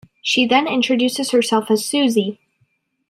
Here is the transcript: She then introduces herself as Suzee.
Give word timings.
She 0.23 0.47
then 0.47 0.65
introduces 0.67 1.29
herself 1.29 1.69
as 1.69 1.83
Suzee. 1.85 2.39